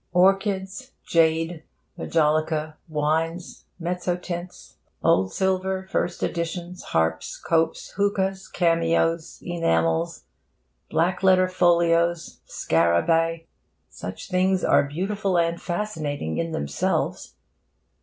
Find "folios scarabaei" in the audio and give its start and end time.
11.47-13.45